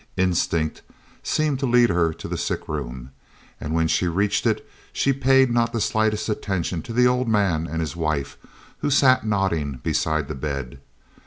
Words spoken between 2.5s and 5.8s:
room, and when she reached it she paid not the